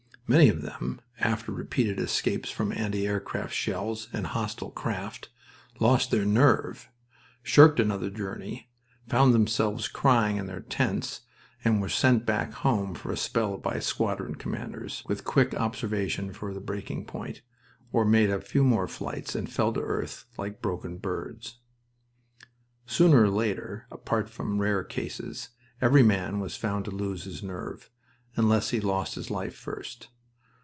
[0.27, 5.27] Many of them, after repeated escapes from anti aircraft shells and hostile craft,
[5.81, 6.89] lost their nerve,
[7.43, 8.69] shirked another journey,
[9.09, 11.23] found themselves crying in their tents,
[11.65, 16.53] and were sent back home for a spell by squadron commanders, with quick observation for
[16.53, 17.41] the breaking point;
[17.91, 21.59] or made a few more flights and fell to earth like broken birds.
[22.85, 25.49] Sooner or later, apart from rare cases,
[25.81, 27.89] every man was found to lose his nerve,
[28.37, 30.07] unless he lost his life first.